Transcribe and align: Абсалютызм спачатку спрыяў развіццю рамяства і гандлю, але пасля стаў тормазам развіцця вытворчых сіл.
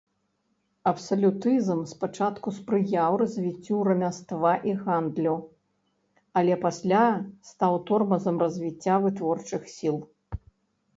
Абсалютызм 0.91 1.81
спачатку 1.91 2.53
спрыяў 2.59 3.11
развіццю 3.23 3.83
рамяства 3.89 4.53
і 4.71 4.75
гандлю, 4.83 5.37
але 6.43 6.53
пасля 6.67 7.05
стаў 7.53 7.73
тормазам 7.91 8.35
развіцця 8.47 8.95
вытворчых 9.09 9.61
сіл. 9.79 9.97